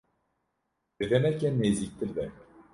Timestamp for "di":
0.97-1.03